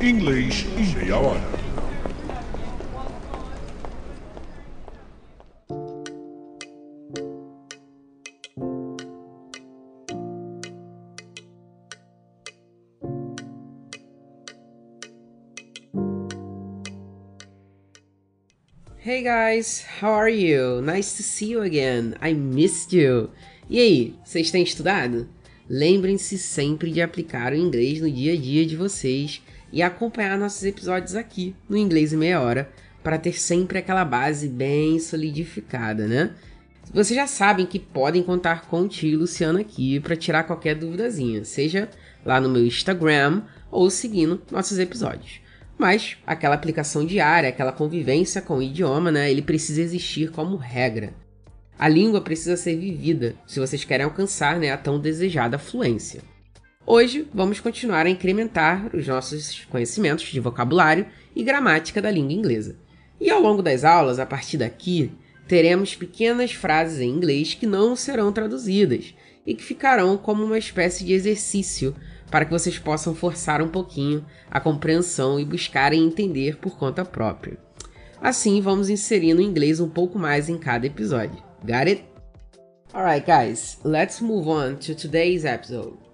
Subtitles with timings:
[0.00, 1.42] Inglês em meia hora.
[19.04, 20.80] Hey guys, how are you?
[20.80, 22.14] Nice to see you again.
[22.22, 23.30] I missed you.
[23.68, 25.28] E aí, vocês têm estudado?
[25.68, 30.64] Lembrem-se sempre de aplicar o inglês no dia a dia de vocês e acompanhar nossos
[30.64, 32.70] episódios aqui no Inglês em Meia Hora
[33.02, 36.34] para ter sempre aquela base bem solidificada, né?
[36.92, 41.88] Vocês já sabem que podem contar com o Luciano aqui para tirar qualquer duvidazinha, seja
[42.24, 45.40] lá no meu Instagram ou seguindo nossos episódios.
[45.76, 51.12] Mas aquela aplicação diária, aquela convivência com o idioma, né, ele precisa existir como regra.
[51.78, 56.20] A língua precisa ser vivida se vocês querem alcançar né, a tão desejada fluência.
[56.90, 61.04] Hoje vamos continuar a incrementar os nossos conhecimentos de vocabulário
[61.36, 62.78] e gramática da língua inglesa.
[63.20, 65.12] E ao longo das aulas, a partir daqui,
[65.46, 69.14] teremos pequenas frases em inglês que não serão traduzidas
[69.46, 71.94] e que ficarão como uma espécie de exercício
[72.30, 77.58] para que vocês possam forçar um pouquinho a compreensão e buscarem entender por conta própria.
[78.18, 81.36] Assim, vamos inserindo inglês um pouco mais em cada episódio.
[81.60, 82.04] Got it?
[82.94, 86.07] Alright, guys, let's move on to today's episode.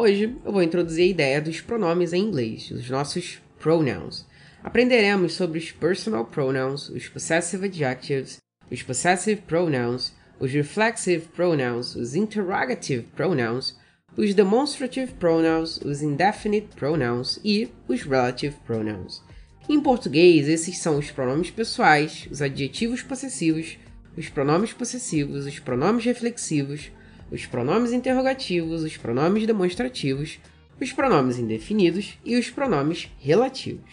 [0.00, 4.24] Hoje eu vou introduzir a ideia dos pronomes em inglês, os nossos pronouns.
[4.62, 8.38] Aprenderemos sobre os personal pronouns, os possessive adjectives,
[8.70, 13.76] os possessive pronouns, os reflexive pronouns, os interrogative pronouns,
[14.16, 19.20] os demonstrative pronouns, os indefinite pronouns e os relative pronouns.
[19.68, 23.76] Em português, esses são os pronomes pessoais, os adjetivos possessivos,
[24.16, 26.88] os pronomes possessivos, os pronomes reflexivos,
[27.30, 30.38] os pronomes interrogativos, os pronomes demonstrativos,
[30.80, 33.90] os pronomes indefinidos e os pronomes relativos.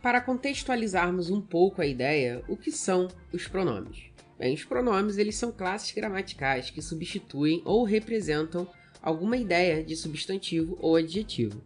[0.00, 4.04] Para contextualizarmos um pouco a ideia, o que são os pronomes?
[4.38, 8.68] Bem, os pronomes eles são classes gramaticais que substituem ou representam
[9.00, 11.62] alguma ideia de substantivo ou adjetivo.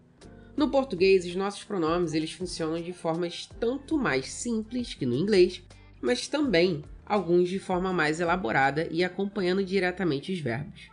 [0.56, 5.62] No português, os nossos pronomes eles funcionam de formas tanto mais simples que no inglês,
[6.00, 10.88] mas também alguns de forma mais elaborada e acompanhando diretamente os verbos.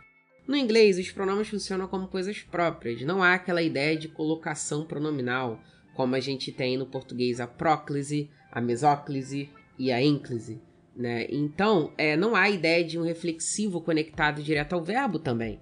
[0.48, 5.60] No inglês, os pronomes funcionam como coisas próprias, não há aquela ideia de colocação pronominal,
[5.94, 10.60] como a gente tem no português a próclise, a mesóclise e a ênclise.
[10.94, 11.26] Né?
[11.28, 15.60] Então, é, não há ideia de um reflexivo conectado direto ao verbo também.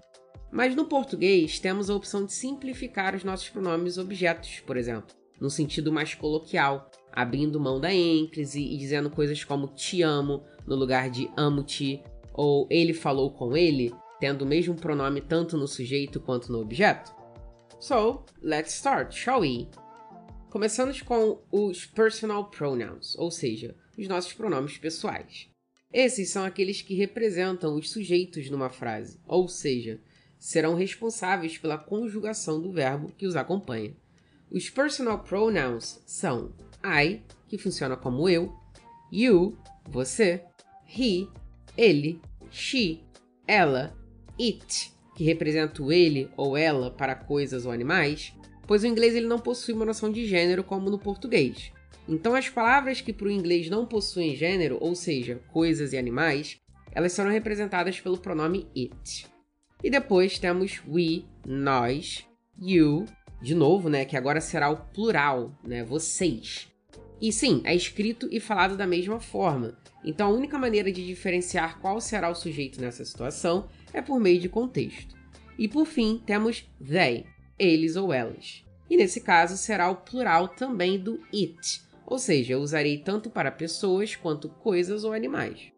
[0.52, 5.08] Mas no português, temos a opção de simplificar os nossos pronomes objetos, por exemplo,
[5.40, 10.74] no sentido mais coloquial, abrindo mão da ênclise e dizendo coisas como te amo no
[10.74, 12.02] lugar de amo-te,
[12.32, 17.14] ou ele falou com ele, tendo o mesmo pronome tanto no sujeito quanto no objeto?
[17.78, 19.68] So, let's start, shall we?
[20.50, 25.48] Começando com os personal pronouns, ou seja, os nossos pronomes pessoais.
[25.92, 30.00] Esses são aqueles que representam os sujeitos numa frase, ou seja,
[30.38, 33.96] serão responsáveis pela conjugação do verbo que os acompanha.
[34.50, 36.52] Os personal pronouns são
[36.84, 38.52] I, que funciona como eu,
[39.12, 39.56] you,
[39.88, 40.44] você,
[40.86, 41.26] he,
[41.76, 43.00] ele, she,
[43.46, 43.96] ela,
[44.38, 48.32] it, que representa o ele ou ela para coisas ou animais,
[48.66, 51.72] pois o inglês ele não possui uma noção de gênero como no português.
[52.08, 56.58] Então as palavras que para o inglês não possuem gênero, ou seja, coisas e animais,
[56.92, 59.26] elas serão representadas pelo pronome it.
[59.82, 62.26] E depois temos we, nós,
[62.60, 63.04] you,
[63.42, 66.68] de novo, né, que agora será o plural, né, vocês.
[67.20, 69.76] E sim, é escrito e falado da mesma forma.
[70.04, 74.40] Então a única maneira de diferenciar qual será o sujeito nessa situação é por meio
[74.40, 75.14] de contexto.
[75.58, 77.24] E por fim, temos they,
[77.58, 78.64] eles ou elas.
[78.90, 83.50] E nesse caso será o plural também do it, ou seja, eu usarei tanto para
[83.50, 85.72] pessoas quanto coisas ou animais.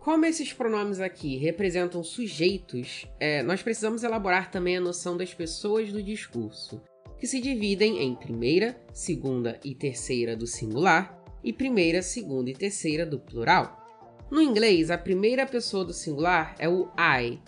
[0.00, 5.92] Como esses pronomes aqui representam sujeitos, é, nós precisamos elaborar também a noção das pessoas
[5.92, 6.80] do discurso
[7.18, 13.06] que se dividem em primeira, segunda e terceira do singular e primeira, segunda e terceira
[13.06, 13.84] do plural.
[14.30, 17.40] No inglês, a primeira pessoa do singular é o I,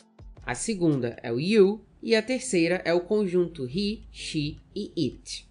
[0.49, 5.47] a segunda é o you e a terceira é o conjunto he, she e it.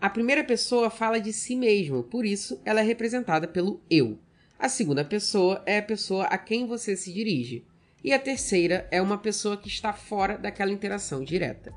[0.00, 4.16] A primeira pessoa fala de si mesmo, por isso ela é representada pelo eu.
[4.56, 7.64] A segunda pessoa é a pessoa a quem você se dirige.
[8.04, 11.74] E a terceira é uma pessoa que está fora daquela interação direta.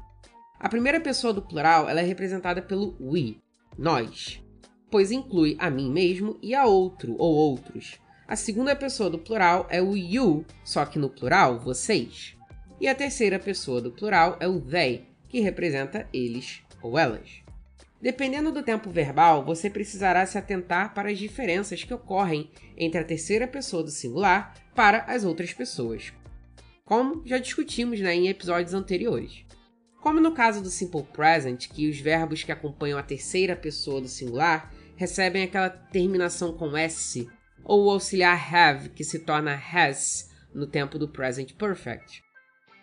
[0.64, 3.42] A primeira pessoa do plural ela é representada pelo we,
[3.76, 4.40] nós,
[4.92, 8.00] pois inclui a mim mesmo e a outro ou outros.
[8.28, 12.38] A segunda pessoa do plural é o you, só que no plural, vocês.
[12.80, 17.42] E a terceira pessoa do plural é o they, que representa eles ou elas.
[18.00, 23.04] Dependendo do tempo verbal, você precisará se atentar para as diferenças que ocorrem entre a
[23.04, 26.14] terceira pessoa do singular para as outras pessoas,
[26.86, 29.44] como já discutimos né, em episódios anteriores.
[30.02, 34.08] Como no caso do Simple Present, que os verbos que acompanham a terceira pessoa do
[34.08, 37.30] singular recebem aquela terminação com S,
[37.64, 42.24] ou o auxiliar have, que se torna has no tempo do Present Perfect.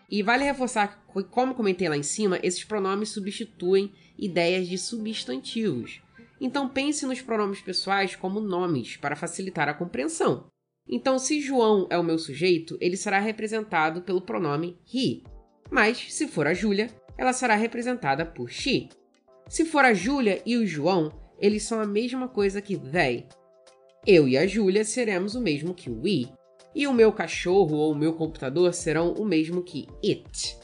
[0.09, 6.01] E vale reforçar que, como comentei lá em cima, esses pronomes substituem ideias de substantivos.
[6.41, 10.47] Então pense nos pronomes pessoais como nomes para facilitar a compreensão.
[10.89, 15.23] Então, se João é o meu sujeito, ele será representado pelo pronome he.
[15.71, 16.89] Mas, se for a Júlia,
[17.19, 18.89] ela será representada por she.
[19.49, 23.27] Se for a Júlia e o João, eles são a mesma coisa que they.
[24.07, 26.31] Eu e a Júlia seremos o mesmo que we
[26.75, 30.57] e o meu cachorro ou o meu computador serão o mesmo que it.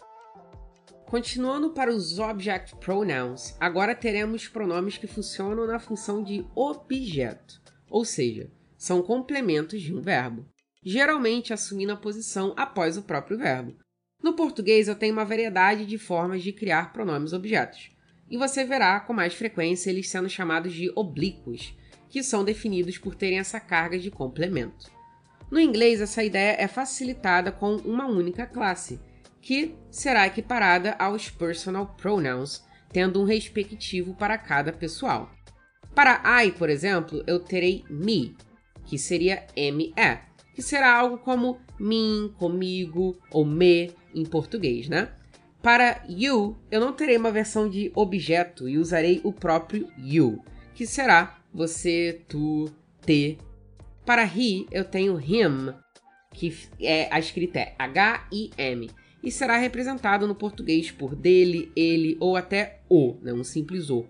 [1.07, 7.61] Continuando para os object pronouns, agora teremos pronomes que funcionam na função de objeto,
[7.91, 10.47] ou seja, são complementos de um verbo,
[10.83, 13.77] geralmente assumindo a posição após o próprio verbo.
[14.25, 17.91] No português, eu tenho uma variedade de formas de criar pronomes objetos,
[18.31, 21.77] e você verá com mais frequência eles sendo chamados de oblíquos,
[22.09, 24.91] que são definidos por terem essa carga de complemento.
[25.51, 28.99] No inglês, essa ideia é facilitada com uma única classe,
[29.43, 35.31] que será equiparada aos personal pronouns, tendo um respectivo para cada pessoal.
[35.95, 38.35] Para I, por exemplo, eu terei me,
[38.87, 39.93] que seria ME,
[40.55, 45.11] que será algo como mim, comigo ou me em português, né?
[45.63, 50.45] Para you, eu não terei uma versão de objeto e usarei o próprio you,
[50.75, 52.71] que será você, tu,
[53.01, 53.39] te
[54.05, 55.73] para he, eu tenho him,
[56.31, 58.91] que é, a escrita é H-I-M,
[59.23, 64.07] e será representado no português por dele, ele ou até o, né, um simples o.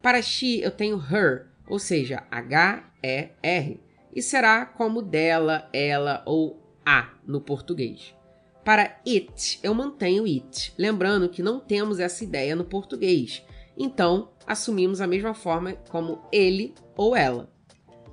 [0.00, 3.80] Para she, eu tenho her, ou seja, H-E-R,
[4.14, 8.14] e será como dela, ela ou a no português.
[8.64, 13.42] Para it, eu mantenho it, lembrando que não temos essa ideia no português,
[13.76, 17.52] então assumimos a mesma forma como ele ou ela.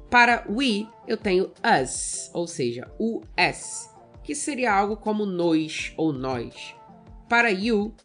[0.10, 3.90] Para we, eu tenho us, ou seja, us,
[4.26, 6.76] que seria algo como nós ou nós.
[7.30, 7.96] Para you,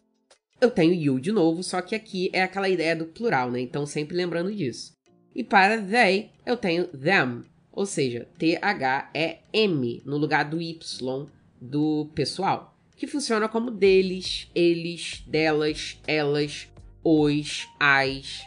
[0.61, 3.59] eu tenho you de novo, só que aqui é aquela ideia do plural, né?
[3.59, 4.93] Então sempre lembrando disso.
[5.35, 11.27] E para they, eu tenho them, ou seja, T-H-E-M, no lugar do Y
[11.59, 16.67] do pessoal, que funciona como deles, eles, delas, elas,
[17.03, 18.43] os, as.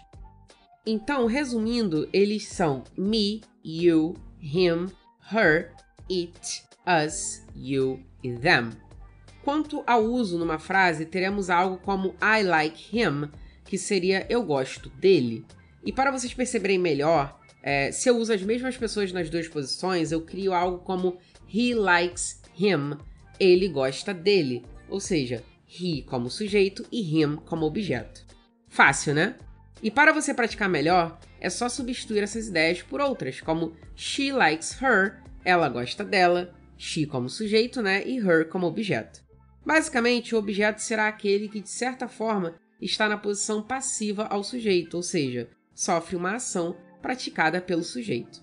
[0.85, 4.87] Então, resumindo, eles são me, you, him,
[5.33, 5.73] her,
[6.11, 8.71] it, us, you e them.
[9.43, 13.31] Quanto ao uso numa frase, teremos algo como I like him,
[13.65, 15.47] que seria eu gosto dele.
[15.85, 20.12] E para vocês perceberem melhor, é, se eu uso as mesmas pessoas nas duas posições,
[20.12, 21.19] eu crio algo como
[21.52, 22.97] he likes him,
[23.38, 24.64] ele gosta dele.
[24.88, 28.26] Ou seja, he como sujeito e him como objeto.
[28.69, 29.37] Fácil, né?
[29.82, 34.81] E para você praticar melhor, é só substituir essas ideias por outras, como she likes
[34.81, 39.23] her, ela gosta dela, she como sujeito, né, e her como objeto.
[39.64, 44.97] Basicamente, o objeto será aquele que, de certa forma, está na posição passiva ao sujeito,
[44.97, 48.42] ou seja, sofre uma ação praticada pelo sujeito.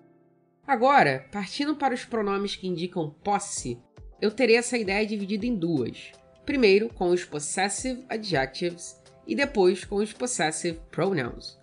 [0.67, 3.79] Agora, partindo para os pronomes que indicam posse,
[4.21, 6.12] eu terei essa ideia dividida em duas.
[6.45, 11.57] Primeiro, com os possessive adjectives e depois com os possessive pronouns.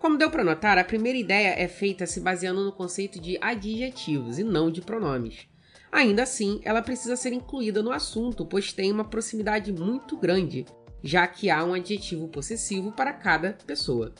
[0.00, 4.40] Como deu para notar, a primeira ideia é feita se baseando no conceito de adjetivos
[4.40, 5.46] e não de pronomes.
[5.92, 10.66] Ainda assim, ela precisa ser incluída no assunto, pois tem uma proximidade muito grande,
[11.02, 14.12] já que há um adjetivo possessivo para cada pessoa.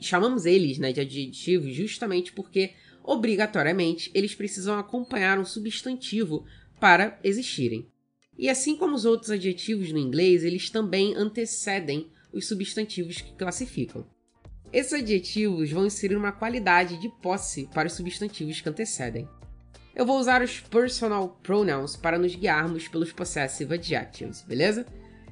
[0.00, 2.72] Chamamos eles né, de adjetivos justamente porque,
[3.08, 6.44] obrigatoriamente, eles precisam acompanhar um substantivo
[6.78, 7.88] para existirem.
[8.36, 14.06] E assim como os outros adjetivos no inglês, eles também antecedem os substantivos que classificam.
[14.70, 19.26] Esses adjetivos vão inserir uma qualidade de posse para os substantivos que antecedem.
[19.96, 24.86] Eu vou usar os personal pronouns para nos guiarmos pelos possessive adjectives, beleza?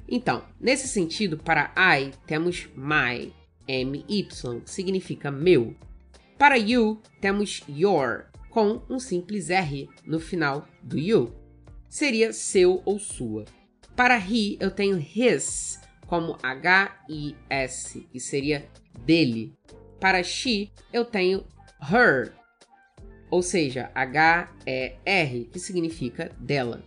[0.09, 3.31] Então, nesse sentido, para I temos my,
[3.67, 4.03] my,
[4.63, 5.75] que significa meu.
[6.37, 11.33] Para you, temos your, com um simples R no final do you.
[11.89, 13.45] Seria seu ou sua.
[13.95, 18.69] Para he, eu tenho his, como H-I-S, que seria
[19.05, 19.53] dele.
[19.99, 21.43] Para she, eu tenho
[21.81, 22.33] her,
[23.31, 26.83] ou seja, H-E-R, que significa dela.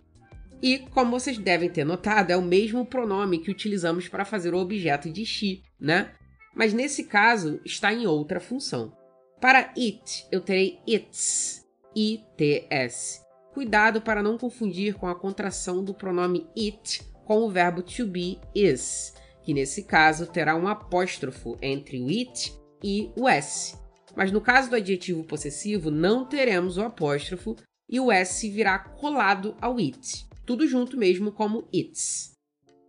[0.63, 4.59] E, como vocês devem ter notado, é o mesmo pronome que utilizamos para fazer o
[4.59, 6.13] objeto de she, né?
[6.55, 8.93] mas nesse caso está em outra função.
[9.41, 11.67] Para it, eu terei its,
[11.97, 13.25] its.
[13.55, 18.39] Cuidado para não confundir com a contração do pronome it com o verbo to be
[18.55, 22.53] is, que nesse caso terá um apóstrofo entre o it
[22.85, 23.79] e o s.
[24.15, 27.57] Mas no caso do adjetivo possessivo, não teremos o apóstrofo
[27.89, 32.33] e o s virá colado ao it, tudo junto mesmo como its.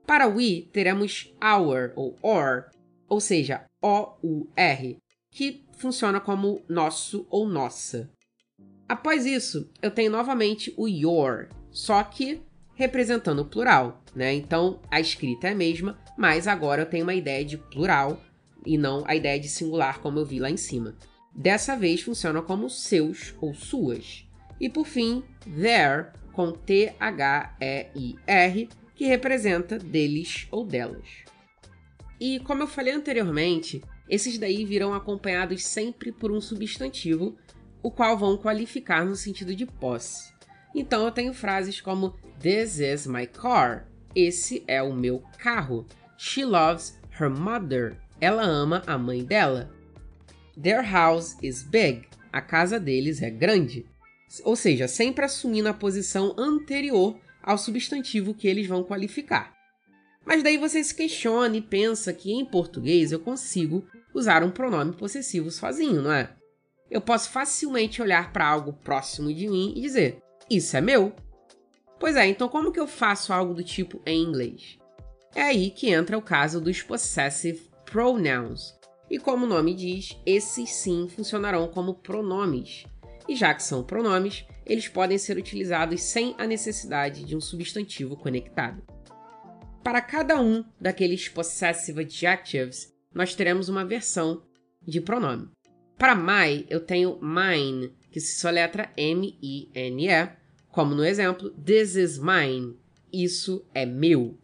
[0.06, 2.70] Para we, teremos our ou or,
[3.08, 4.98] ou seja, O-U-R,
[5.32, 8.12] que funciona como nosso ou nossa.
[8.88, 12.42] Após isso, eu tenho novamente o your, só que
[12.76, 14.34] representando o plural, né?
[14.34, 18.22] Então a escrita é a mesma, mas agora eu tenho uma ideia de plural
[18.66, 20.96] e não a ideia de singular como eu vi lá em cima.
[21.34, 24.28] Dessa vez funciona como seus ou suas.
[24.60, 27.00] E por fim, their com T-H-E-I-R,
[28.96, 31.08] que representa deles ou delas.
[32.20, 37.38] E como eu falei anteriormente, esses daí virão acompanhados sempre por um substantivo,
[37.82, 40.34] o qual vão qualificar no sentido de posse.
[40.76, 43.88] Então eu tenho frases como This is my car.
[44.14, 45.86] Esse é o meu carro.
[46.18, 47.98] She loves her mother.
[48.20, 49.72] Ela ama a mãe dela.
[50.62, 52.06] Their house is big.
[52.34, 53.86] A casa deles é grande.
[54.44, 59.61] Ou seja, sempre assumindo a posição anterior ao substantivo que eles vão qualificar.
[60.26, 64.94] Mas daí você se questiona e pensa que em português eu consigo usar um pronome
[64.94, 66.30] possessivo sozinho, não é?
[66.90, 71.14] Eu posso facilmente olhar para algo próximo de mim e dizer: Isso é meu.
[72.00, 74.78] Pois é, então como que eu faço algo do tipo em inglês?
[75.34, 78.76] É aí que entra o caso dos possessive pronouns.
[79.10, 82.86] E como o nome diz, esses sim funcionarão como pronomes.
[83.28, 88.18] E já que são pronomes, eles podem ser utilizados sem a necessidade de um substantivo
[88.18, 88.82] conectado.
[89.84, 94.44] Para cada um daqueles possessive adjectives, nós teremos uma versão
[94.82, 95.50] de pronome.
[95.98, 100.30] Para my, eu tenho mine, que se soletra M-I-N-E,
[100.70, 102.78] como no exemplo This is mine,
[103.12, 104.38] isso é meu.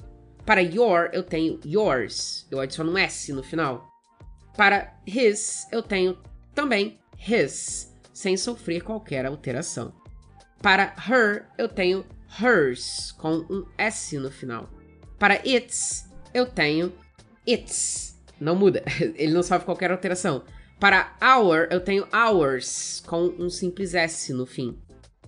[0.46, 3.88] Para your, eu tenho yours, eu adiciono um S no final.
[4.56, 6.18] Para his, eu tenho
[6.56, 9.94] também his, sem sofrer qualquer alteração.
[10.62, 12.04] Para her, eu tenho
[12.42, 14.77] hers, com um S no final.
[15.20, 16.94] Para its, eu tenho
[17.46, 18.18] its.
[18.40, 18.84] Não muda,
[19.16, 20.44] ele não sofre qualquer alteração.
[20.80, 24.78] Para our, eu tenho ours, com um simples S no fim.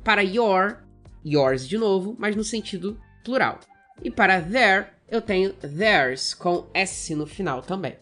[0.03, 0.83] Para your,
[1.25, 3.59] yours de novo, mas no sentido plural.
[4.03, 7.97] E para their, eu tenho theirs, com S no final também.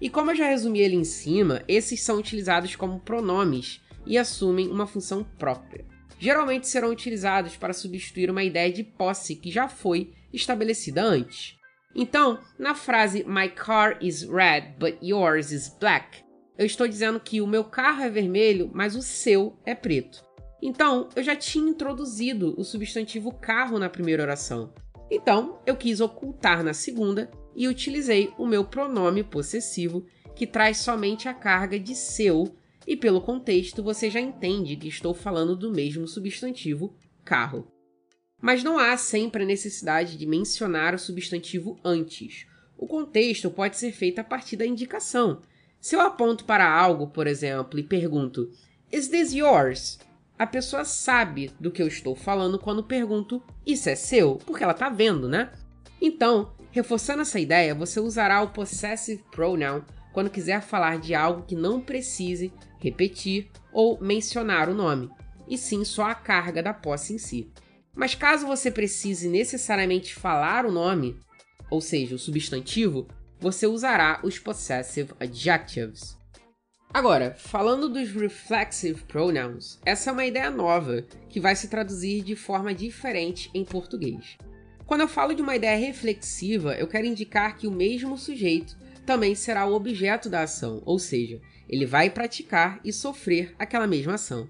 [0.00, 4.68] E como eu já resumi ele em cima, esses são utilizados como pronomes e assumem
[4.68, 5.84] uma função própria.
[6.24, 11.58] Geralmente serão utilizados para substituir uma ideia de posse que já foi estabelecida antes.
[11.94, 16.24] Então, na frase My car is red, but yours is black,
[16.56, 20.24] eu estou dizendo que o meu carro é vermelho, mas o seu é preto.
[20.62, 24.72] Então, eu já tinha introduzido o substantivo carro na primeira oração.
[25.10, 31.28] Então, eu quis ocultar na segunda e utilizei o meu pronome possessivo, que traz somente
[31.28, 36.06] a carga de seu e pelo contexto você já entende que estou falando do mesmo
[36.06, 37.66] substantivo carro.
[38.40, 42.46] Mas não há sempre a necessidade de mencionar o substantivo antes.
[42.76, 45.40] O contexto pode ser feito a partir da indicação.
[45.80, 48.50] Se eu aponto para algo, por exemplo, e pergunto:
[48.92, 49.98] Is this yours?
[50.38, 54.36] A pessoa sabe do que eu estou falando quando pergunto: Isso é seu?
[54.44, 55.52] Porque ela está vendo, né?
[56.00, 61.54] Então, reforçando essa ideia, você usará o possessive pronoun quando quiser falar de algo que
[61.54, 62.52] não precise
[62.84, 65.10] repetir ou mencionar o nome,
[65.48, 67.50] e sim só a carga da posse em si.
[67.94, 71.18] Mas caso você precise necessariamente falar o nome,
[71.70, 73.08] ou seja, o substantivo,
[73.40, 76.18] você usará os possessive adjectives.
[76.92, 82.36] Agora, falando dos reflexive pronouns, essa é uma ideia nova que vai se traduzir de
[82.36, 84.36] forma diferente em português.
[84.86, 88.76] Quando eu falo de uma ideia reflexiva, eu quero indicar que o mesmo sujeito
[89.06, 94.14] também será o objeto da ação, ou seja, ele vai praticar e sofrer aquela mesma
[94.14, 94.48] ação.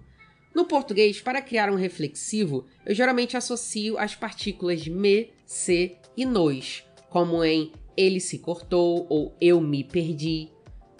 [0.54, 6.84] No português, para criar um reflexivo, eu geralmente associo as partículas me, se e nos,
[7.10, 10.48] como em ele se cortou ou eu me perdi.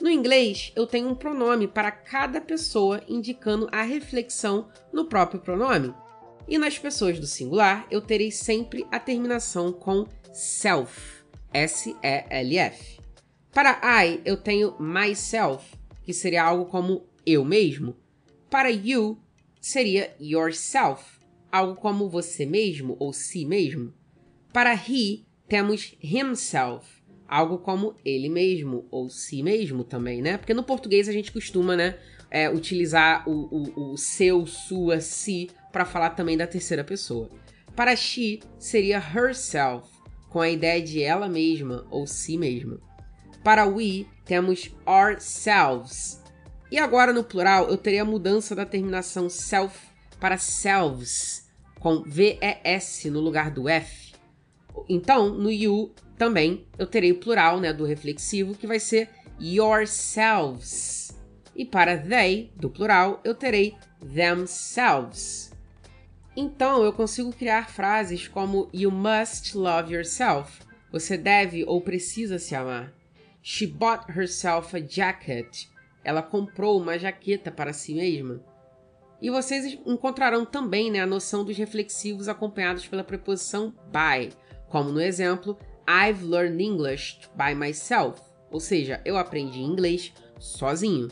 [0.00, 5.94] No inglês, eu tenho um pronome para cada pessoa indicando a reflexão no próprio pronome.
[6.49, 13.00] E nas pessoas do singular, eu terei sempre a terminação com self, S-E-L-F.
[13.52, 17.96] Para I, eu tenho myself, que seria algo como eu mesmo.
[18.50, 19.18] Para you,
[19.61, 21.18] seria yourself,
[21.50, 23.92] algo como você mesmo ou si mesmo.
[24.52, 26.87] Para he, temos himself,
[27.26, 30.37] algo como ele mesmo ou si mesmo também, né?
[30.37, 31.99] Porque no português a gente costuma, né,
[32.30, 37.30] é, utilizar o, o, o seu, sua, si para falar também da terceira pessoa.
[37.75, 39.88] Para she seria herself,
[40.28, 42.80] com a ideia de ela mesma ou si mesma.
[43.44, 46.20] Para we temos ourselves.
[46.70, 49.86] E agora no plural eu teria a mudança da terminação self
[50.18, 51.46] para selves,
[51.78, 54.14] com VES no lugar do F.
[54.88, 61.12] Então, no you também eu terei o plural né, do reflexivo, que vai ser yourselves.
[61.54, 65.52] E para they, do plural, eu terei themselves.
[66.36, 70.60] Então eu consigo criar frases como You must love yourself.
[70.90, 73.03] Você deve ou precisa se amar.
[73.46, 75.66] She bought herself a jacket.
[76.02, 78.42] Ela comprou uma jaqueta para si mesma.
[79.20, 84.34] E vocês encontrarão também né, a noção dos reflexivos acompanhados pela preposição by,
[84.70, 88.18] como no exemplo I've learned English by myself,
[88.50, 91.08] ou seja, eu aprendi inglês sozinho.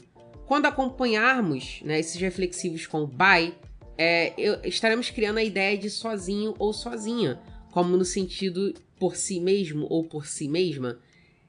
[0.47, 3.55] Quando acompanharmos né, esses reflexivos com by,
[3.99, 7.39] é, eu, estaremos criando a ideia de sozinho ou sozinha,
[7.71, 10.99] como no sentido por si mesmo ou por si mesma.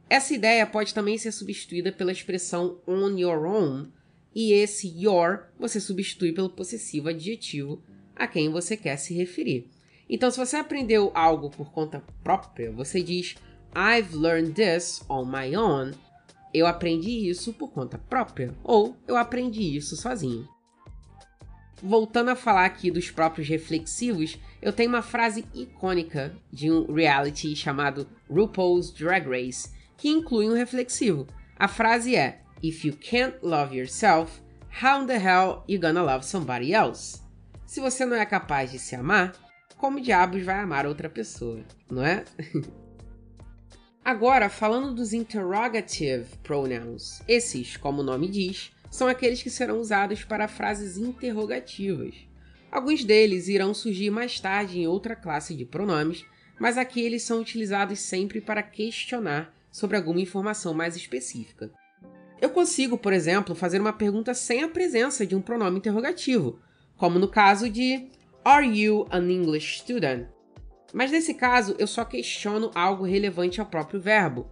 [0.09, 3.87] Essa ideia pode também ser substituída pela expressão on your own,
[4.35, 7.83] e esse your você substitui pelo possessivo adjetivo
[8.15, 9.69] a quem você quer se referir.
[10.09, 13.35] Então, se você aprendeu algo por conta própria, você diz
[13.75, 15.91] I've learned this on my own.
[16.53, 18.53] Eu aprendi isso por conta própria.
[18.63, 20.47] Ou eu aprendi isso sozinho.
[21.81, 27.55] Voltando a falar aqui dos próprios reflexivos, eu tenho uma frase icônica de um reality
[27.55, 29.69] chamado RuPaul's Drag Race,
[30.03, 31.25] que inclui um reflexivo.
[31.55, 34.41] A frase é: If you can't love yourself,
[34.83, 37.21] how the hell you gonna love somebody else?
[37.65, 39.31] Se você não é capaz de se amar,
[39.77, 42.25] como diabos vai amar outra pessoa, não é?
[44.03, 50.25] Agora, falando dos interrogative pronouns, esses, como o nome diz, são aqueles que serão usados
[50.25, 52.13] para frases interrogativas.
[52.69, 56.25] Alguns deles irão surgir mais tarde em outra classe de pronomes,
[56.59, 61.71] mas aqui eles são utilizados sempre para questionar sobre alguma informação mais específica.
[62.39, 66.59] Eu consigo, por exemplo, fazer uma pergunta sem a presença de um pronome interrogativo,
[66.95, 68.07] como no caso de
[68.45, 70.27] Are you an English student?
[70.93, 74.47] Mas nesse caso, eu só questiono algo relevante ao próprio verbo.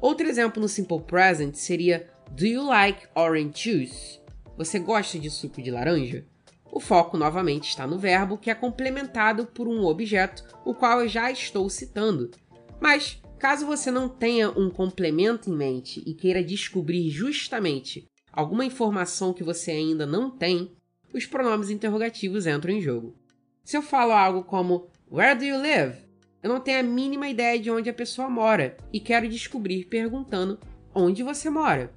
[0.00, 4.20] Outro exemplo no Simple Present seria Do you like orange juice?
[4.56, 6.24] Você gosta de suco de laranja?
[6.70, 11.08] O foco novamente está no verbo, que é complementado por um objeto, o qual eu
[11.08, 12.30] já estou citando.
[12.78, 19.32] Mas, caso você não tenha um complemento em mente e queira descobrir justamente alguma informação
[19.32, 20.70] que você ainda não tem,
[21.12, 23.16] os pronomes interrogativos entram em jogo.
[23.64, 25.96] Se eu falo algo como Where do you live?
[26.42, 30.60] Eu não tenho a mínima ideia de onde a pessoa mora e quero descobrir perguntando
[30.94, 31.92] onde você mora.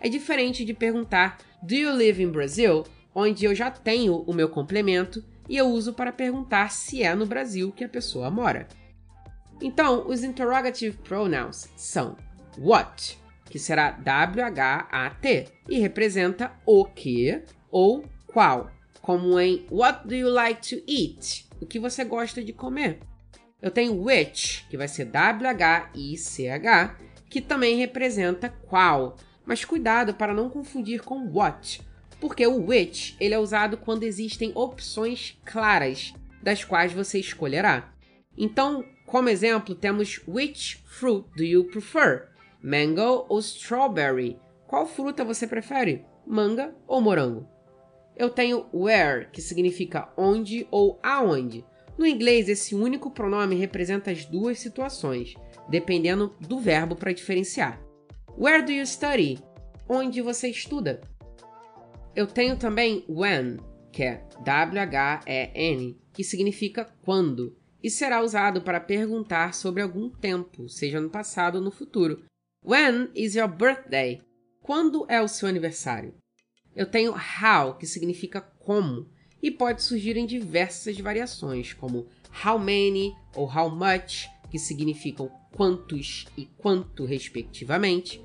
[0.00, 2.84] É diferente de perguntar Do you live in Brazil?
[3.14, 7.26] onde eu já tenho o meu complemento e eu uso para perguntar se é no
[7.26, 8.68] Brasil que a pessoa mora.
[9.60, 12.16] Então, os interrogative pronouns são
[12.58, 18.70] what, que será W-H-A-T e representa o que ou qual
[19.08, 21.48] como em What do you like to eat?
[21.62, 22.98] O que você gosta de comer?
[23.62, 26.96] Eu tenho which, que vai ser W-H-I-C-H,
[27.30, 29.16] que também representa qual.
[29.46, 31.80] Mas cuidado para não confundir com what,
[32.20, 37.90] porque o which ele é usado quando existem opções claras, das quais você escolherá.
[38.36, 42.28] Então, como exemplo, temos which fruit do you prefer?
[42.62, 44.38] Mango ou strawberry?
[44.66, 46.04] Qual fruta você prefere?
[46.26, 47.58] Manga ou morango?
[48.18, 51.64] eu tenho where, que significa onde ou aonde.
[51.96, 55.34] No inglês, esse único pronome representa as duas situações,
[55.68, 57.80] dependendo do verbo para diferenciar.
[58.36, 59.38] Where do you study?
[59.88, 61.00] Onde você estuda?
[62.14, 63.58] Eu tenho também when,
[63.92, 71.00] que é W-H-E-N, que significa quando, e será usado para perguntar sobre algum tempo, seja
[71.00, 72.24] no passado ou no futuro.
[72.64, 74.20] When is your birthday?
[74.62, 76.14] Quando é o seu aniversário?
[76.74, 79.08] Eu tenho how, que significa como,
[79.42, 82.08] e pode surgir em diversas variações, como
[82.44, 88.20] how many ou how much, que significam quantos e quanto, respectivamente.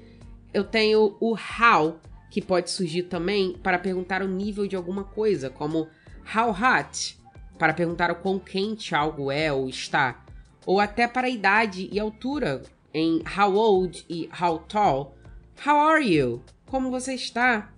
[0.54, 5.50] Eu tenho o how, que pode surgir também para perguntar o nível de alguma coisa,
[5.50, 5.88] como
[6.36, 7.18] how hot,
[7.58, 10.24] para perguntar o quão quente algo é ou está,
[10.66, 12.64] ou até para a idade e altura,
[12.94, 15.16] em how old e how tall.
[15.66, 16.44] How are you?
[16.68, 17.72] Como você está?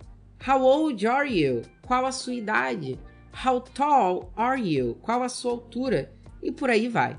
[0.46, 1.62] How old are you?
[1.86, 2.98] Qual a sua idade?
[3.44, 4.96] How tall are you?
[5.02, 6.12] Qual a sua altura?
[6.42, 7.18] E por aí vai.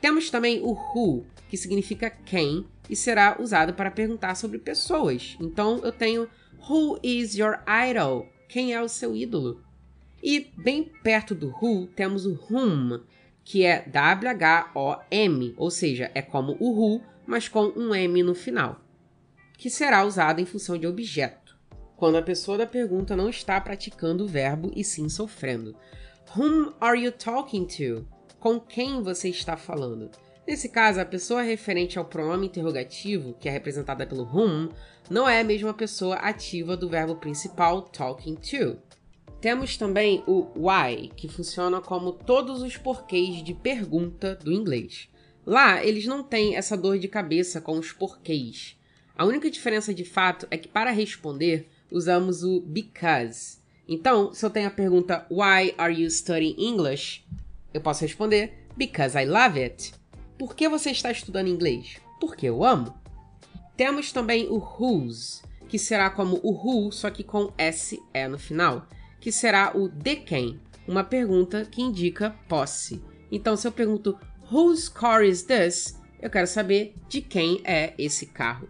[0.00, 5.36] Temos também o who, que significa quem e será usado para perguntar sobre pessoas.
[5.40, 6.28] Então eu tenho
[6.68, 8.28] Who is your idol?
[8.48, 9.62] Quem é o seu ídolo?
[10.22, 13.00] E bem perto do who temos o whom,
[13.44, 18.80] que é W-H-O-M, ou seja, é como o who, mas com um M no final,
[19.58, 21.56] que será usado em função de objeto,
[21.96, 25.76] quando a pessoa da pergunta não está praticando o verbo e sim sofrendo.
[26.36, 28.06] Whom are you talking to?
[28.38, 30.10] Com quem você está falando?
[30.46, 34.68] Nesse caso, a pessoa referente ao pronome interrogativo, que é representada pelo whom,
[35.08, 38.78] não é a mesma pessoa ativa do verbo principal talking to.
[39.42, 45.08] Temos também o why, que funciona como todos os porquês de pergunta do inglês.
[45.44, 48.78] Lá, eles não têm essa dor de cabeça com os porquês.
[49.18, 53.58] A única diferença de fato é que para responder usamos o because.
[53.88, 57.24] Então, se eu tenho a pergunta Why are you studying English?
[57.74, 59.92] Eu posso responder Because I love it.
[60.38, 61.96] Por que você está estudando inglês?
[62.20, 62.94] Porque eu amo.
[63.76, 68.00] Temos também o whose, que será como o who, só que com SE
[68.30, 68.86] no final
[69.22, 73.00] que será o de quem, uma pergunta que indica posse.
[73.30, 74.18] Então, se eu pergunto
[74.50, 75.96] Whose car is this?
[76.20, 78.68] Eu quero saber de quem é esse carro.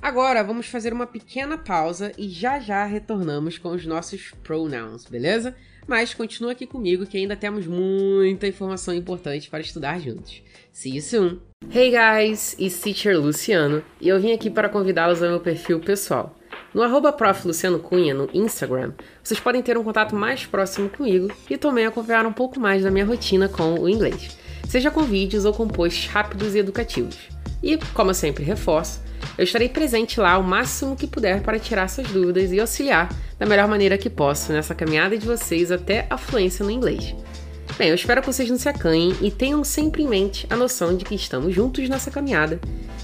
[0.00, 5.54] Agora vamos fazer uma pequena pausa e já já retornamos com os nossos pronouns, beleza?
[5.86, 10.42] Mas continua aqui comigo que ainda temos muita informação importante para estudar juntos.
[10.72, 11.40] See you soon!
[11.70, 16.39] Hey guys, it's Teacher Luciano e eu vim aqui para convidá-los ao meu perfil pessoal.
[16.72, 17.46] No arroba prof.
[17.46, 22.26] Luciano Cunha, no Instagram, vocês podem ter um contato mais próximo comigo e também acompanhar
[22.26, 24.36] um pouco mais da minha rotina com o inglês,
[24.68, 27.16] seja com vídeos ou com posts rápidos e educativos.
[27.62, 29.00] E, como eu sempre reforço,
[29.36, 33.08] eu estarei presente lá o máximo que puder para tirar suas dúvidas e auxiliar
[33.38, 37.14] da melhor maneira que posso nessa caminhada de vocês até a fluência no inglês.
[37.80, 40.94] Bem, eu espero que vocês não se acanhem e tenham sempre em mente a noção
[40.94, 42.60] de que estamos juntos nessa caminhada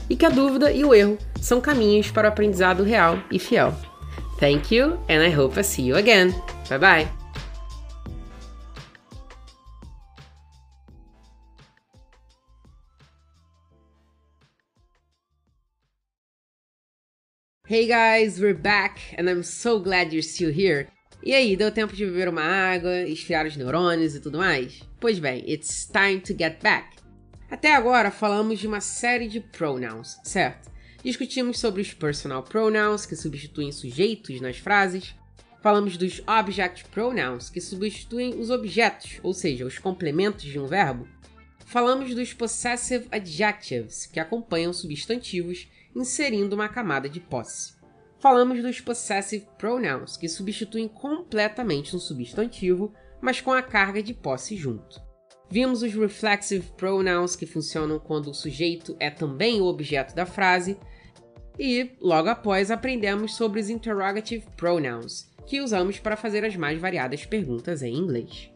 [0.07, 3.75] e que a dúvida e o erro são caminhos para o aprendizado real e fiel.
[4.39, 6.35] Thank you and I hope I see you again.
[6.69, 7.09] Bye bye.
[17.67, 20.89] Hey guys, we're back and I'm so glad you're still here.
[21.27, 24.81] E aí, deu tempo de beber uma água, esfriar os neurônios e tudo mais?
[25.01, 26.99] Pois bem, it's time to get back.
[27.51, 30.71] Até agora falamos de uma série de pronouns, certo?
[31.03, 35.17] Discutimos sobre os personal pronouns, que substituem sujeitos nas frases.
[35.61, 41.09] Falamos dos object pronouns, que substituem os objetos, ou seja, os complementos de um verbo.
[41.65, 47.76] Falamos dos possessive adjectives, que acompanham substantivos, inserindo uma camada de posse.
[48.19, 54.57] Falamos dos possessive pronouns, que substituem completamente um substantivo, mas com a carga de posse
[54.57, 55.01] junto.
[55.49, 60.77] Vimos os reflexive pronouns que funcionam quando o sujeito é também o objeto da frase.
[61.59, 67.25] E, logo após, aprendemos sobre os interrogative pronouns, que usamos para fazer as mais variadas
[67.25, 68.51] perguntas em inglês.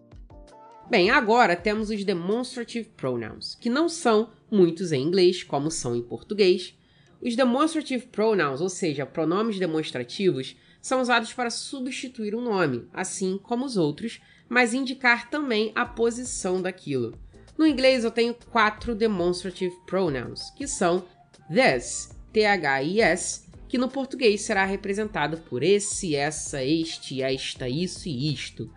[0.91, 6.03] Bem, agora temos os demonstrative pronouns, que não são muitos em inglês, como são em
[6.03, 6.77] português.
[7.23, 13.65] Os demonstrative pronouns, ou seja, pronomes demonstrativos, são usados para substituir um nome, assim como
[13.65, 17.19] os outros, mas indicar também a posição daquilo.
[17.59, 21.05] No inglês eu tenho quatro demonstrative pronouns, que são
[21.53, 28.73] this, T-H-I-S, que no português será representado por esse, essa, este, esta, isso e isto.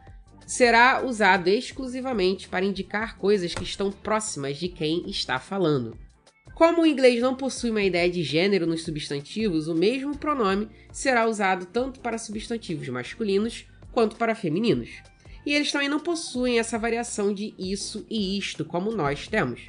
[0.46, 5.98] Será usado exclusivamente para indicar coisas que estão próximas de quem está falando.
[6.64, 11.28] Como o inglês não possui uma ideia de gênero nos substantivos, o mesmo pronome será
[11.28, 14.90] usado tanto para substantivos masculinos quanto para femininos
[15.46, 19.68] e eles também não possuem essa variação de isso e isto como nós temos.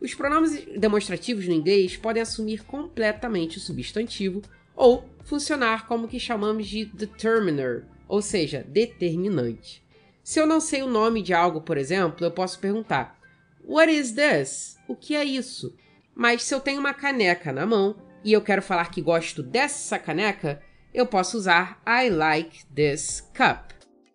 [0.00, 4.40] Os pronomes demonstrativos no inglês podem assumir completamente o substantivo
[4.76, 9.82] ou funcionar como o que chamamos de determiner, ou seja, determinante.
[10.22, 13.18] Se eu não sei o nome de algo, por exemplo, eu posso perguntar:
[13.64, 14.78] What is this?
[14.86, 15.74] O que é isso?
[16.14, 19.98] Mas se eu tenho uma caneca na mão e eu quero falar que gosto dessa
[19.98, 20.60] caneca,
[20.92, 23.70] eu posso usar I like this cup.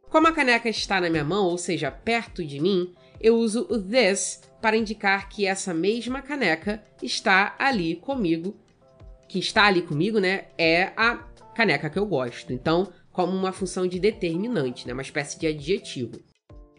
[0.09, 3.81] Como a caneca está na minha mão, ou seja, perto de mim, eu uso o
[3.81, 8.55] this para indicar que essa mesma caneca está ali comigo.
[9.27, 10.45] Que está ali comigo, né?
[10.57, 11.17] É a
[11.55, 12.53] caneca que eu gosto.
[12.53, 14.93] Então, como uma função de determinante, né?
[14.93, 16.19] Uma espécie de adjetivo.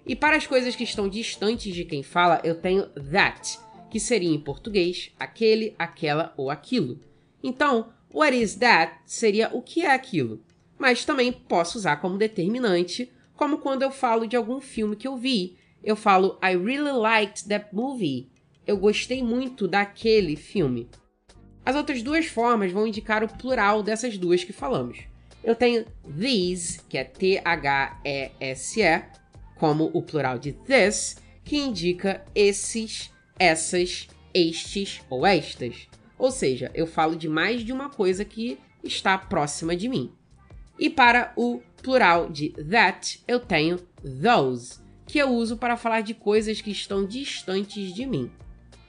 [0.07, 3.59] E para as coisas que estão distantes de quem fala, eu tenho that,
[3.91, 7.01] que seria em português aquele, aquela ou aquilo.
[7.43, 10.43] Então, what is that seria o que é aquilo.
[10.79, 15.17] Mas também posso usar como determinante como quando eu falo de algum filme que eu
[15.17, 15.57] vi.
[15.85, 18.31] Eu falo I really liked that movie.
[18.67, 20.89] Eu gostei muito daquele filme.
[21.65, 25.01] As outras duas formas vão indicar o plural dessas duas que falamos.
[25.45, 25.85] Eu tenho
[26.19, 27.45] these, que é T-H-E-S-E,
[29.57, 35.89] como o plural de this, que indica esses, essas, estes ou estas.
[36.19, 40.13] Ou seja, eu falo de mais de uma coisa que está próxima de mim.
[40.79, 43.79] E para o plural de that, eu tenho
[44.23, 48.31] those, que eu uso para falar de coisas que estão distantes de mim.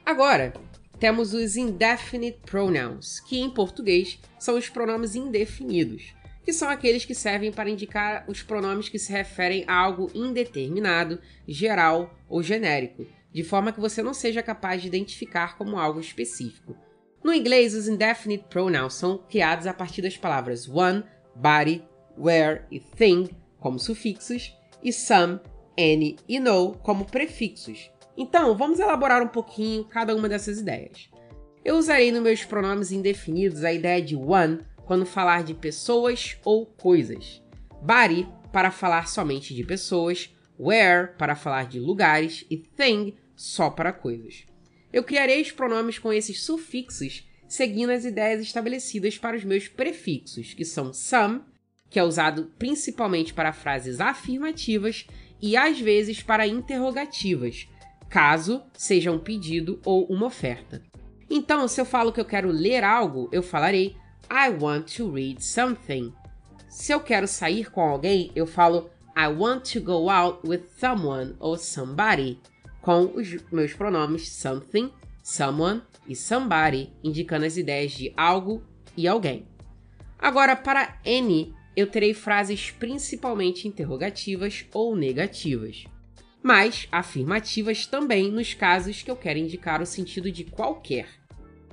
[0.06, 0.54] Agora,
[1.00, 7.14] temos os indefinite pronouns, que em português são os pronomes indefinidos, que são aqueles que
[7.14, 13.44] servem para indicar os pronomes que se referem a algo indeterminado, geral ou genérico, de
[13.44, 16.76] forma que você não seja capaz de identificar como algo específico.
[17.24, 21.04] No inglês, os indefinite pronouns são criados a partir das palavras one,
[21.36, 21.84] body,
[22.18, 25.40] where e thing como sufixos e some,
[25.78, 31.08] any e no como prefixos, então, vamos elaborar um pouquinho cada uma dessas ideias.
[31.64, 36.66] Eu usarei nos meus pronomes indefinidos a ideia de one quando falar de pessoas ou
[36.66, 37.44] coisas,
[37.82, 43.94] body para falar somente de pessoas, where para falar de lugares e thing só para
[43.94, 44.46] coisas.
[44.92, 50.54] Eu criarei os pronomes com esses sufixos seguindo as ideias estabelecidas para os meus prefixos,
[50.54, 51.42] que são some,
[51.90, 55.08] que é usado principalmente para frases afirmativas
[55.42, 57.68] e às vezes para interrogativas,
[58.10, 60.82] caso seja um pedido ou uma oferta.
[61.30, 63.96] Então, se eu falo que eu quero ler algo, eu falarei
[64.30, 66.14] I want to read something.
[66.70, 71.36] Se eu quero sair com alguém, eu falo I want to go out with someone
[71.40, 72.40] or somebody,
[72.82, 74.92] com os meus pronomes something,
[75.24, 78.62] someone e somebody, indicando as ideias de algo
[78.96, 79.48] e alguém.
[80.20, 85.86] Agora, para N, eu terei frases principalmente interrogativas ou negativas
[86.48, 91.06] mas afirmativas também nos casos que eu quero indicar o sentido de qualquer.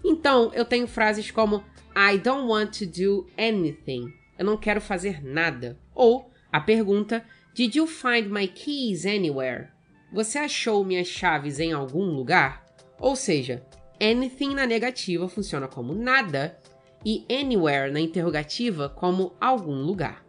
[0.04, 1.62] Então, eu tenho frases como
[1.96, 4.12] I don't want to do anything.
[4.37, 5.78] Eu não quero fazer nada.
[5.94, 9.68] Ou a pergunta Did you find my keys anywhere?
[10.12, 12.64] Você achou minhas chaves em algum lugar?
[12.98, 13.64] Ou seja,
[14.02, 16.58] anything na negativa funciona como nada
[17.06, 20.26] e anywhere na interrogativa como algum lugar.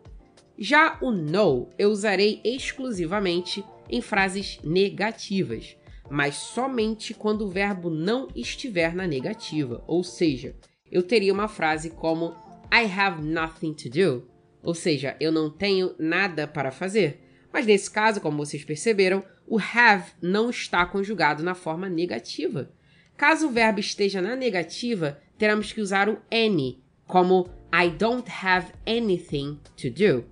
[0.56, 5.76] Já o no eu usarei exclusivamente em frases negativas,
[6.08, 10.56] mas somente quando o verbo não estiver na negativa, ou seja,
[10.92, 12.36] eu teria uma frase como
[12.72, 14.35] I have nothing to do,
[14.66, 17.22] ou seja, eu não tenho nada para fazer.
[17.54, 22.70] Mas nesse caso, como vocês perceberam, o have não está conjugado na forma negativa.
[23.16, 28.74] Caso o verbo esteja na negativa, teremos que usar o any, como I don't have
[28.86, 30.26] anything to do.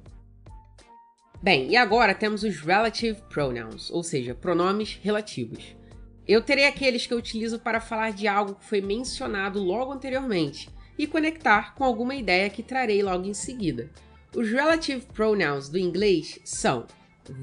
[1.41, 5.75] Bem, e agora temos os relative pronouns, ou seja, pronomes relativos.
[6.27, 10.69] Eu terei aqueles que eu utilizo para falar de algo que foi mencionado logo anteriormente
[10.97, 13.89] e conectar com alguma ideia que trarei logo em seguida.
[14.35, 16.85] Os relative pronouns do inglês são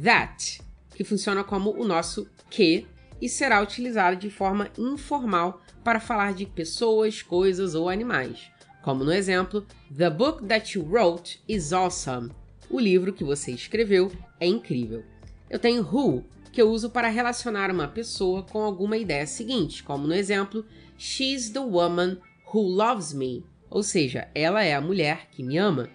[0.03, 0.61] that,
[0.95, 2.87] que funciona como o nosso que
[3.21, 8.51] e será utilizado de forma informal para falar de pessoas, coisas ou animais,
[8.83, 12.31] como no exemplo The book that you wrote is awesome
[12.71, 15.03] o livro que você escreveu é incrível.
[15.51, 20.07] Eu tenho who, que eu uso para relacionar uma pessoa com alguma ideia seguinte, como
[20.07, 20.65] no exemplo,
[20.97, 22.19] She's the woman
[22.55, 25.89] who loves me, ou seja, ela é a mulher que me ama.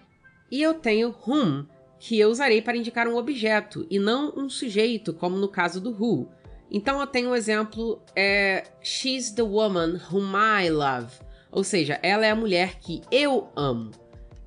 [0.50, 1.64] E eu tenho whom,
[1.98, 5.90] que eu usarei para indicar um objeto e não um sujeito, como no caso do
[5.90, 6.28] who.
[6.70, 11.12] Então eu tenho o um exemplo é She's the woman whom I love,
[11.50, 13.90] ou seja, ela é a mulher que eu amo.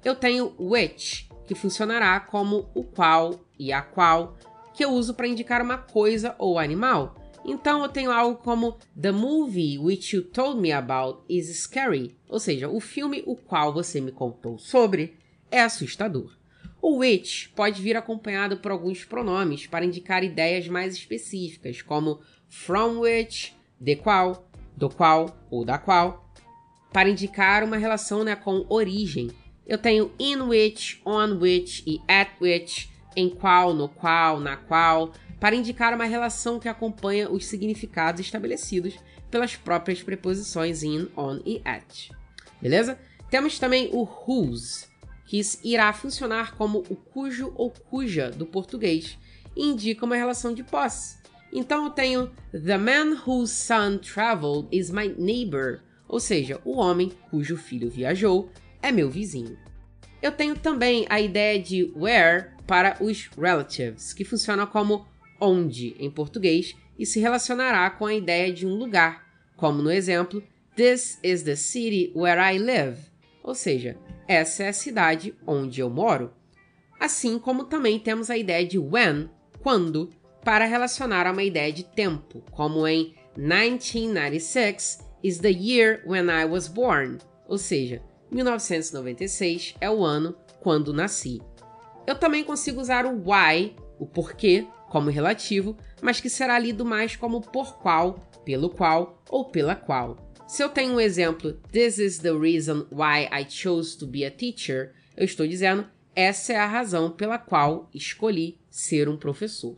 [0.04, 4.38] Eu tenho which, que funcionará como o qual e a qual,
[4.74, 7.16] que eu uso para indicar uma coisa ou animal.
[7.44, 12.40] Então eu tenho algo como The movie which you told me about is scary, ou
[12.40, 15.18] seja, o filme o qual você me contou sobre
[15.52, 16.38] é assustador.
[16.82, 23.00] O which pode vir acompanhado por alguns pronomes para indicar ideias mais específicas, como from
[23.00, 26.30] which, de qual, do qual ou da qual,
[26.92, 29.30] para indicar uma relação né, com origem,
[29.68, 35.14] eu tenho in which, on which e at which, em qual, no qual, na qual,
[35.40, 38.96] para indicar uma relação que acompanha os significados estabelecidos
[39.30, 42.10] pelas próprias preposições in, on e at.
[42.62, 43.00] Beleza?
[43.30, 44.88] Temos também o whose,
[45.30, 49.16] que irá funcionar como o cujo ou cuja do português
[49.56, 51.20] e indica uma relação de posse.
[51.54, 57.12] Então eu tenho The man whose son traveled is my neighbor, ou seja, o homem
[57.30, 58.50] cujo filho viajou
[58.82, 59.56] é meu vizinho.
[60.20, 65.06] Eu tenho também a ideia de where para os relatives, que funciona como
[65.40, 70.44] onde em português e se relacionará com a ideia de um lugar, como no exemplo
[70.76, 73.09] This is the city where I live.
[73.44, 73.98] Ou seja,
[74.28, 76.34] essa é a cidade onde eu moro.
[77.00, 79.30] Assim como também temos a ideia de when,
[79.62, 80.10] quando,
[80.44, 86.46] para relacionar a uma ideia de tempo, como em 1996 is the year when I
[86.46, 91.42] was born, ou seja, 1996 é o ano quando nasci.
[92.06, 97.16] Eu também consigo usar o why, o porquê, como relativo, mas que será lido mais
[97.16, 100.18] como por qual, pelo qual ou pela qual.
[100.50, 104.32] Se eu tenho um exemplo, This is the reason why I chose to be a
[104.32, 105.86] teacher, eu estou dizendo
[106.16, 109.78] essa é a razão pela qual escolhi ser um professor.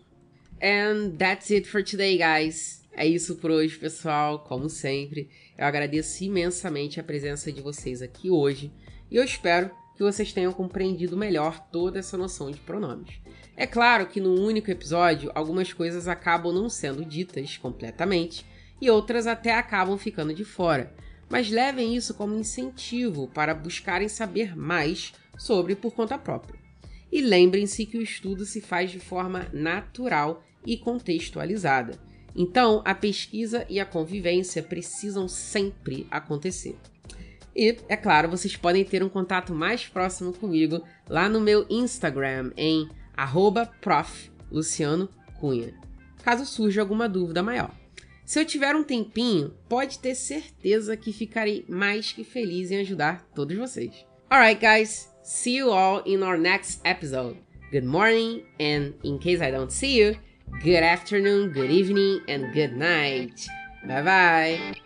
[0.63, 2.87] And that's it for today, guys.
[2.93, 4.45] É isso por hoje, pessoal.
[4.45, 8.71] Como sempre, eu agradeço imensamente a presença de vocês aqui hoje
[9.11, 13.15] e eu espero que vocês tenham compreendido melhor toda essa noção de pronomes.
[13.57, 18.45] É claro que no único episódio algumas coisas acabam não sendo ditas completamente
[18.81, 20.93] e outras até acabam ficando de fora,
[21.29, 26.59] mas levem isso como incentivo para buscarem saber mais sobre por conta própria.
[27.11, 31.99] E lembrem-se que o estudo se faz de forma natural e contextualizada.
[32.35, 36.77] Então, a pesquisa e a convivência precisam sempre acontecer.
[37.53, 42.53] E, é claro, vocês podem ter um contato mais próximo comigo lá no meu Instagram
[42.55, 42.89] em
[43.81, 45.73] @prof_luciano_cunha,
[46.23, 47.80] caso surja alguma dúvida maior.
[48.31, 53.27] Se eu tiver um tempinho, pode ter certeza que ficarei mais que feliz em ajudar
[53.35, 54.05] todos vocês.
[54.29, 57.35] Alright, guys, see you all in our next episode.
[57.73, 60.15] Good morning, and in case I don't see you,
[60.63, 63.49] good afternoon, good evening, and good night.
[63.85, 64.81] Bye bye.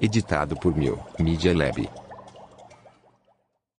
[0.00, 2.07] Editado por Mil Media Lab.